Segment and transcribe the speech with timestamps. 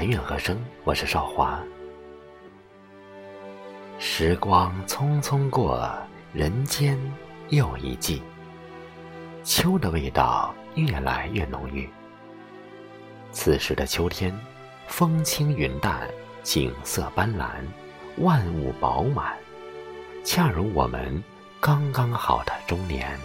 [0.00, 1.62] 陈远和声，我是少华。
[3.98, 5.92] 时光匆匆过，
[6.32, 6.98] 人间
[7.50, 8.22] 又一季。
[9.44, 11.86] 秋的味道越来越浓郁。
[13.30, 14.34] 此时的秋天，
[14.86, 16.08] 风轻云淡，
[16.42, 17.50] 景色斑斓，
[18.16, 19.36] 万物饱满，
[20.24, 21.22] 恰如我们
[21.60, 23.20] 刚刚好的中年。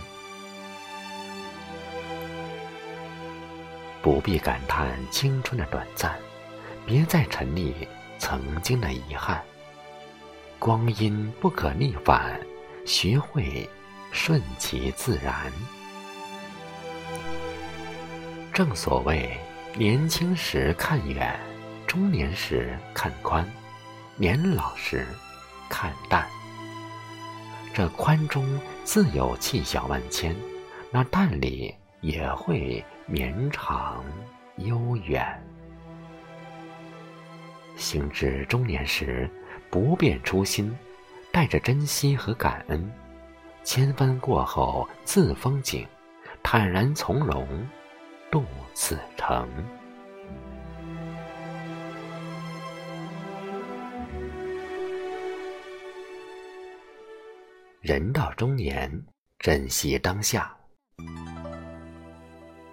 [4.01, 6.13] 不必感叹青春的短暂，
[6.85, 7.73] 别再沉溺
[8.19, 9.41] 曾经的遗憾。
[10.59, 12.39] 光阴不可逆反，
[12.85, 13.69] 学会
[14.11, 15.51] 顺其自然。
[18.53, 19.37] 正所谓，
[19.75, 21.37] 年轻时看远，
[21.85, 23.45] 中年时看宽，
[24.15, 25.05] 年老时
[25.69, 26.25] 看淡。
[27.73, 30.33] 这宽中自有气象万千，
[30.89, 34.05] 那淡里也会绵长
[34.55, 35.43] 悠远。
[37.75, 39.29] 行至中年时，
[39.69, 40.75] 不变初心，
[41.31, 42.91] 带着珍惜和感恩，
[43.63, 45.87] 千帆过后自风景，
[46.41, 47.47] 坦然从容。
[48.31, 49.47] 渡此城。
[57.79, 58.91] 人到中年，
[59.39, 60.53] 珍惜当下。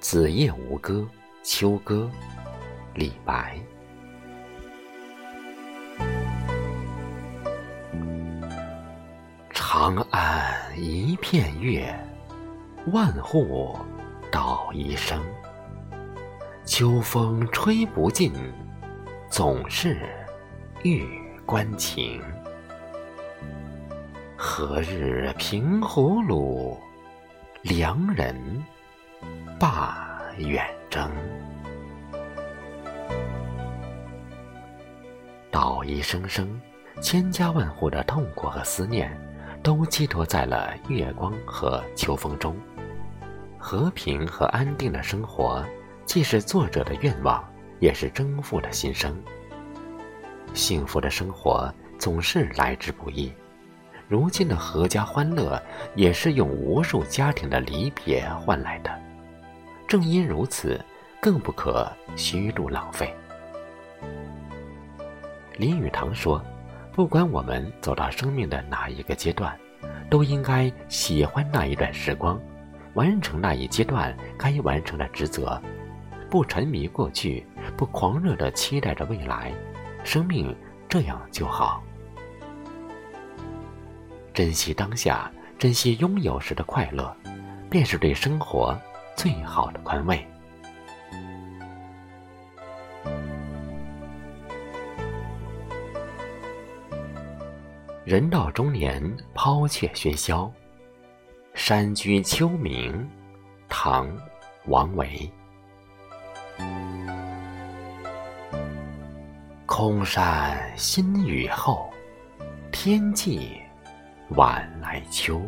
[0.00, 1.08] 子夜吴歌·
[1.48, 2.10] 秋歌，
[2.94, 3.56] 李白。
[9.84, 11.92] 长安一片月，
[12.92, 13.76] 万户
[14.30, 15.20] 捣衣声。
[16.64, 18.32] 秋风吹不尽，
[19.28, 20.08] 总是
[20.84, 21.04] 玉
[21.44, 22.22] 关情。
[24.36, 26.78] 何日平胡虏，
[27.62, 28.40] 良人
[29.58, 31.10] 罢远征？
[35.50, 36.48] 捣衣声声，
[37.00, 39.10] 千家万户的痛苦和思念，
[39.62, 42.56] 都寄托在了月光和秋风中。
[43.58, 45.64] 和平和安定的生活。
[46.04, 47.42] 既是作者的愿望，
[47.78, 49.16] 也是征服的心声。
[50.52, 53.32] 幸福的生活总是来之不易，
[54.08, 55.62] 如今的阖家欢乐，
[55.94, 58.90] 也是用无数家庭的离别换来的。
[59.86, 60.84] 正因如此，
[61.20, 63.14] 更不可虚度浪费。
[65.56, 66.44] 林语堂说
[66.92, 69.58] ：“不管我们走到生命的哪一个阶段，
[70.10, 72.38] 都应该喜欢那一段时光，
[72.94, 75.60] 完成那一阶段该完成的职责。”
[76.28, 79.52] 不沉迷过去，不狂热的期待着未来，
[80.02, 80.56] 生命
[80.88, 81.82] 这样就好。
[84.32, 87.14] 珍惜当下，珍惜拥有时的快乐，
[87.68, 88.74] 便是对生活
[89.14, 90.26] 最好的宽慰。
[98.12, 99.02] 人到中年，
[99.32, 100.52] 抛却喧嚣，
[101.54, 103.08] 山居秋暝，
[103.70, 104.06] 唐，
[104.66, 105.32] 王维。
[109.64, 111.90] 空山新雨后，
[112.70, 113.58] 天际
[114.32, 115.40] 晚来秋。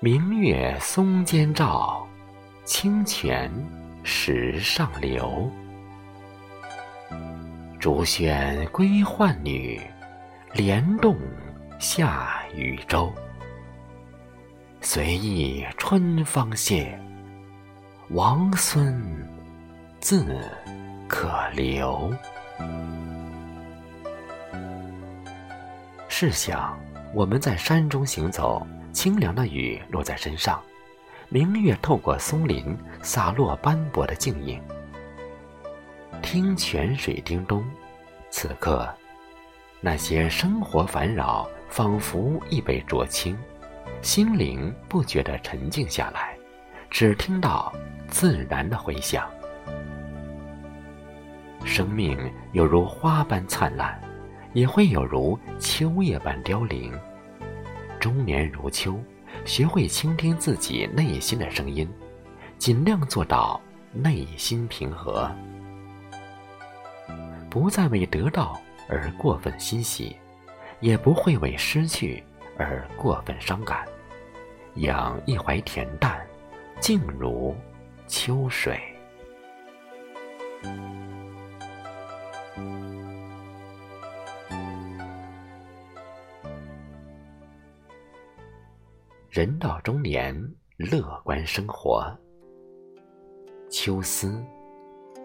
[0.00, 2.06] 明月松间照，
[2.66, 3.50] 清泉
[4.02, 5.50] 石上流。
[7.80, 9.80] 竹喧归浣女，
[10.54, 11.18] 莲动
[11.80, 13.12] 下渔舟。
[14.80, 16.96] 随意春芳歇，
[18.10, 19.02] 王孙
[19.98, 20.48] 自
[21.08, 22.14] 可留。
[26.08, 26.78] 试想，
[27.12, 30.62] 我们在山中行走，清凉的雨落在身上，
[31.30, 34.62] 明月透过松林洒落斑驳的静影。
[36.22, 37.64] 听泉水叮咚，
[38.30, 38.88] 此刻，
[39.84, 43.36] 那些生活烦扰仿佛已被浊清，
[44.00, 46.34] 心灵不觉得沉静下来，
[46.88, 47.70] 只听到
[48.08, 49.28] 自然的回响。
[51.66, 52.18] 生命
[52.52, 54.00] 有如花般灿烂，
[54.54, 56.90] 也会有如秋叶般凋零。
[58.00, 58.98] 中年如秋，
[59.44, 61.86] 学会倾听自己内心的声音，
[62.56, 63.60] 尽量做到
[63.92, 65.30] 内心平和，
[67.50, 68.58] 不再为得到
[68.88, 70.16] 而过分欣喜，
[70.80, 72.22] 也不会为失去
[72.58, 73.86] 而过分伤感，
[74.74, 76.26] 养一怀恬淡，
[76.80, 77.54] 静如
[78.06, 78.80] 秋水。
[89.30, 90.32] 人到中年，
[90.76, 92.06] 乐观生活。
[93.68, 94.40] 秋思，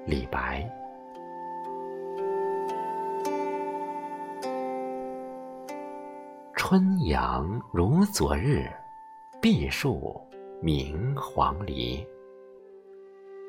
[0.08, 0.68] 李白。
[6.70, 8.72] 春阳如昨日，
[9.42, 10.22] 碧树
[10.62, 12.06] 明黄鹂。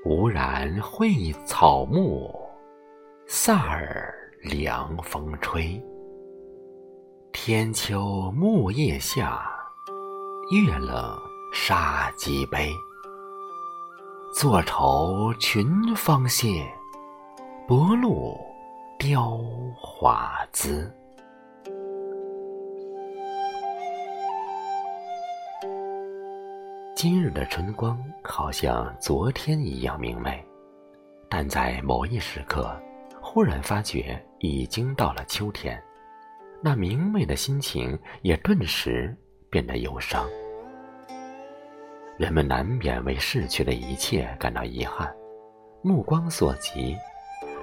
[0.06, 2.34] 无染蕙草木，
[3.28, 4.10] 飒耳
[4.42, 5.78] 凉风吹。
[7.30, 9.52] 天秋木叶下，
[10.50, 11.14] 月冷
[11.52, 12.72] 沙鸡悲。
[14.32, 16.66] 坐愁群芳谢，
[17.68, 18.34] 薄露
[18.98, 19.38] 凋
[19.76, 20.90] 华滋。
[27.02, 30.44] 今日的春光好像昨天一样明媚，
[31.30, 32.78] 但在某一时刻，
[33.22, 35.82] 忽然发觉已经到了秋天，
[36.60, 39.16] 那明媚的心情也顿时
[39.48, 40.28] 变得忧伤。
[42.18, 45.10] 人们难免为逝去的一切感到遗憾，
[45.82, 46.94] 目光所及，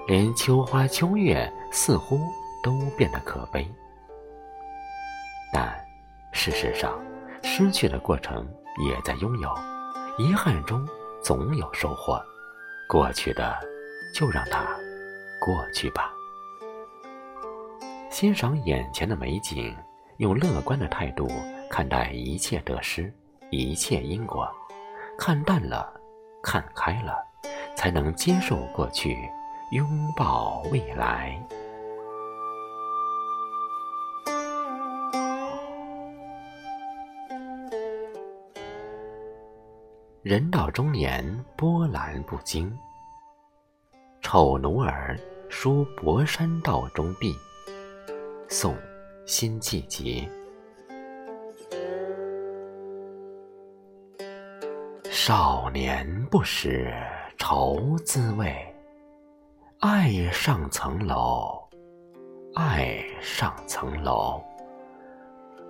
[0.07, 2.17] 连秋花秋月似乎
[2.63, 3.67] 都变得可悲。
[5.53, 5.79] 但
[6.31, 6.99] 事实上，
[7.43, 8.43] 失去的过程。
[8.77, 9.53] 也在拥有，
[10.17, 10.87] 遗憾中
[11.21, 12.21] 总有收获。
[12.87, 13.57] 过去的，
[14.13, 14.65] 就让它
[15.39, 16.13] 过去吧。
[18.09, 19.75] 欣赏眼前的美景，
[20.17, 21.29] 用乐观的态度
[21.69, 23.13] 看待一切得失，
[23.51, 24.49] 一切因果。
[25.17, 25.91] 看淡了，
[26.41, 27.17] 看开了，
[27.75, 29.17] 才能接受过去，
[29.71, 29.85] 拥
[30.15, 31.39] 抱未来。
[40.27, 41.23] 人到中年，
[41.55, 42.77] 波澜不惊。
[44.19, 47.33] 丑奴儿书博山道中壁。
[48.49, 48.75] 宋，
[49.25, 50.27] 辛弃疾。
[55.09, 56.93] 少年不识
[57.37, 58.53] 愁滋味，
[59.79, 61.57] 爱上层楼，
[62.53, 64.43] 爱上层楼。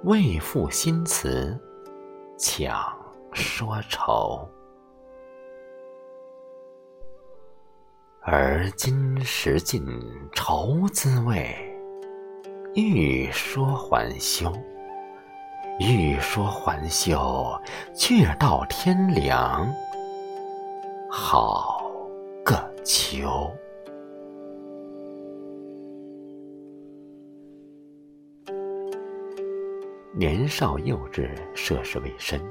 [0.06, 1.56] 为赋新词，
[2.40, 2.97] 强。
[3.38, 4.50] 说愁，
[8.22, 9.86] 而今识尽
[10.34, 11.56] 愁滋味，
[12.74, 14.52] 欲说还休，
[15.80, 17.16] 欲说还休，
[17.94, 19.72] 却道天凉，
[21.08, 21.92] 好
[22.44, 23.52] 个秋！
[30.16, 32.42] 年少幼稚，涉世未深。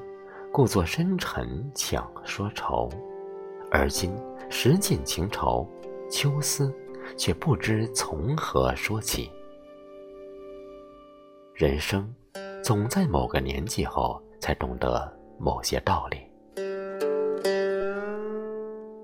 [0.57, 2.89] 故作深沉，强说愁；
[3.71, 4.11] 而今
[4.49, 5.69] 识尽情愁，
[6.11, 6.75] 秋思，
[7.15, 9.31] 却不知从何说起。
[11.53, 12.11] 人生，
[12.65, 16.17] 总在某个年纪后才懂得某些道理。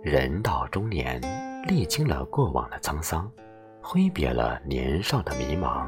[0.03, 1.21] 人到中年，
[1.69, 3.31] 历经了过往的沧桑，
[3.83, 5.87] 挥别了年少的迷茫，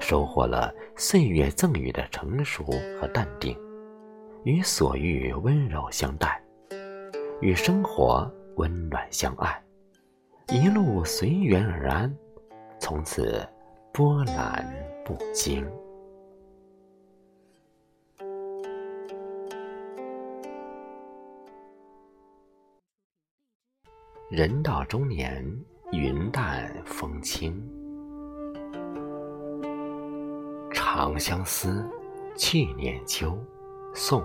[0.00, 2.64] 收获了岁月赠予的成熟
[3.00, 3.56] 和淡定。
[4.44, 6.40] 与所欲温柔相待，
[7.40, 9.62] 与生活温暖相爱，
[10.48, 12.14] 一路随缘而安，
[12.78, 13.46] 从此
[13.92, 14.64] 波澜
[15.04, 15.66] 不惊。
[24.30, 25.44] 人到中年，
[25.90, 27.60] 云淡风轻，
[30.72, 31.84] 长相思，
[32.36, 33.36] 去年秋。
[33.94, 34.22] 宋，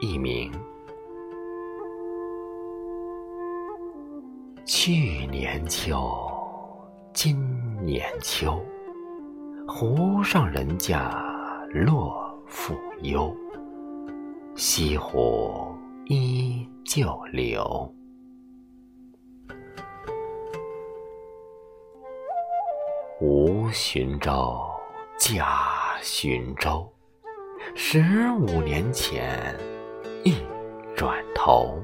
[0.00, 0.50] 佚名。
[4.64, 5.96] 去年秋，
[7.12, 7.36] 今
[7.84, 8.64] 年秋，
[9.68, 11.10] 湖上人家
[11.70, 13.34] 落复忧。
[14.54, 15.74] 西湖
[16.06, 17.94] 依旧流。
[23.20, 24.58] 无寻舟，
[25.18, 26.90] 驾寻舟。
[27.74, 29.54] 十五年前，
[30.24, 30.34] 一
[30.96, 31.78] 转头，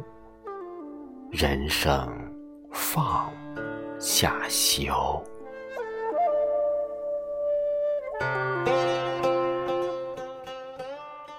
[1.30, 2.08] 人生
[2.72, 3.30] 放
[3.98, 4.92] 下休。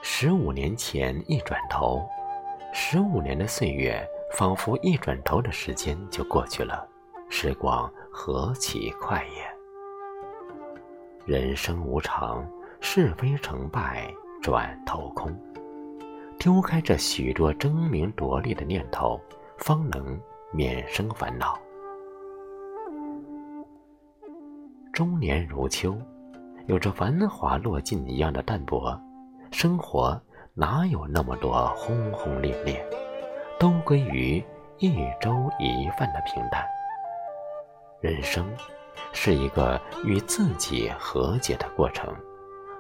[0.01, 2.07] 十五年前一转头，
[2.73, 4.01] 十五年的岁月，
[4.33, 6.87] 仿佛一转头的时间就过去了，
[7.29, 9.47] 时光何其快也！
[11.25, 12.47] 人生无常，
[12.79, 14.11] 是非成败。
[14.41, 15.35] 转头空，
[16.39, 19.19] 丢开这许多争名夺利的念头，
[19.57, 20.19] 方能
[20.53, 21.59] 免生烦恼。
[24.93, 25.97] 中年如秋，
[26.67, 28.99] 有着繁华落尽一样的淡泊。
[29.51, 30.19] 生活
[30.53, 32.83] 哪有那么多轰轰烈烈，
[33.59, 34.43] 都归于
[34.77, 36.63] 一粥一饭的平淡。
[38.01, 38.45] 人生
[39.13, 42.13] 是一个与自己和解的过程，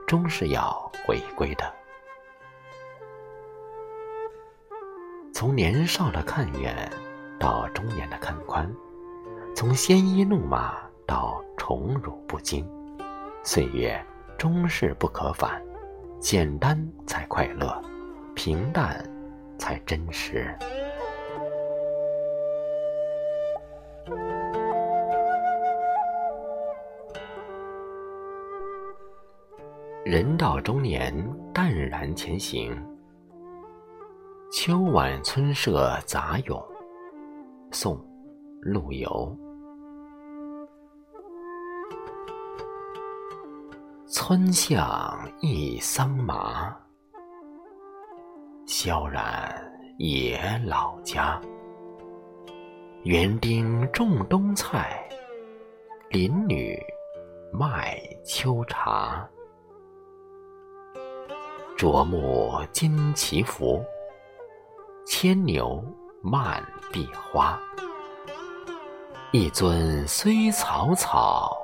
[0.07, 0.91] 终是要。
[1.05, 1.73] 回归的。
[5.33, 6.91] 从年少的看远，
[7.39, 8.69] 到中年的看宽，
[9.55, 12.69] 从鲜衣怒马到宠辱不惊，
[13.41, 13.97] 岁月
[14.37, 15.63] 终是不可返，
[16.19, 17.81] 简单才快乐，
[18.35, 19.01] 平淡
[19.57, 20.53] 才真实。
[30.09, 31.13] 人到中年，
[31.53, 32.73] 淡然前行。
[34.53, 36.65] 秋晚村舍杂咏，
[37.73, 37.97] 宋·
[38.61, 39.37] 陆游。
[44.07, 46.73] 村巷一桑麻，
[48.65, 49.53] 萧然
[49.97, 51.37] 野老家。
[53.03, 55.05] 园丁种冬菜，
[56.11, 56.79] 邻女
[57.51, 59.29] 卖秋茶。
[61.77, 63.85] 啄木金旗拂。
[65.05, 65.81] 牵牛
[66.23, 67.57] 漫碧花，
[69.31, 71.55] 一尊虽草草，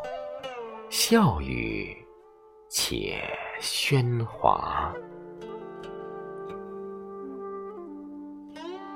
[0.91, 1.97] 笑语
[2.69, 3.19] 且
[3.59, 4.93] 喧哗。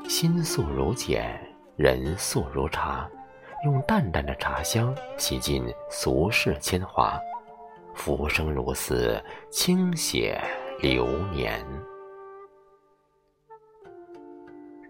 [0.07, 1.35] 心素如简，
[1.75, 3.09] 人素如茶，
[3.65, 7.19] 用淡淡的茶香洗尽俗世铅华，
[7.95, 9.19] 浮生如斯，
[9.49, 10.39] 轻写
[10.79, 11.65] 流年。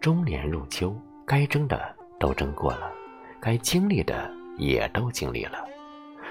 [0.02, 0.94] 中年入秋，
[1.26, 2.92] 该争的都争过了，
[3.40, 5.66] 该经历的也都经历了。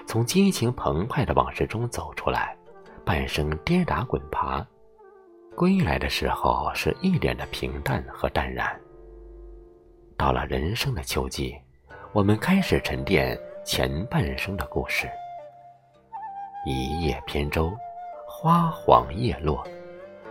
[0.06, 2.54] 从激情澎湃的往事中走出来，
[3.02, 4.64] 半生跌打滚爬，
[5.54, 8.78] 归来的时候是一脸的平淡和淡然。
[10.18, 11.56] 到了人生的秋季，
[12.12, 15.08] 我们开始沉淀前半生的故事。
[16.66, 17.72] 一叶扁舟，
[18.38, 19.66] 花黄叶落，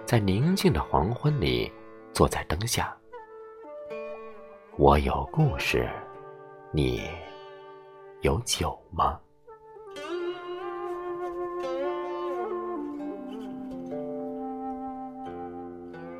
[0.06, 1.72] 在宁静的黄昏里，
[2.14, 2.96] 坐在灯下。
[4.78, 5.90] 我有故事，
[6.72, 7.02] 你
[8.22, 9.20] 有酒吗？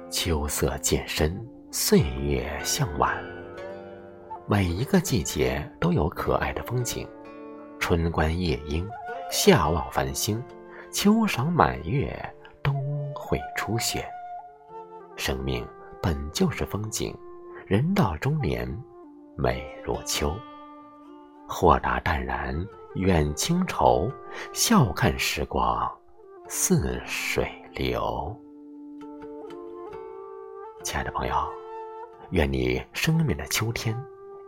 [0.10, 1.40] 秋色渐深，
[1.70, 3.16] 岁月向晚。
[4.48, 7.08] 每一个季节都有可爱的风景：
[7.78, 8.90] 春观夜莺，
[9.30, 10.44] 夏望繁星，
[10.96, 12.18] 秋赏满月，
[12.64, 12.74] 冬
[13.14, 14.08] 会初雪。
[15.18, 15.68] 生命
[16.02, 17.14] 本就是风景。
[17.68, 18.66] 人到中年，
[19.36, 20.34] 美若秋。
[21.50, 24.10] 豁达淡然，远清愁，
[24.54, 25.86] 笑看时光
[26.48, 28.34] 似水流。
[30.82, 31.36] 亲爱的朋友，
[32.30, 33.94] 愿你生命的秋天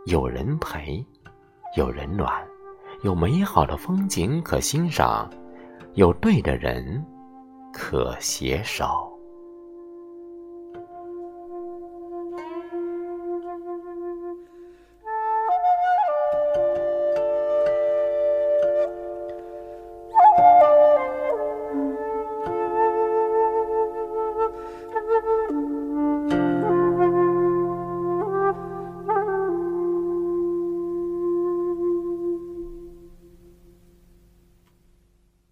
[0.06, 1.04] 有人陪，
[1.76, 2.42] 有人暖，
[3.02, 5.30] 有美好的风景可欣赏，
[5.94, 7.04] 有对的人
[7.72, 9.17] 可携手。